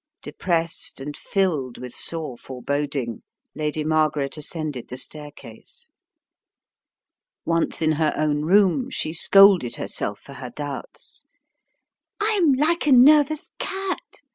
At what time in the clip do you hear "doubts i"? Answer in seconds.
10.49-12.31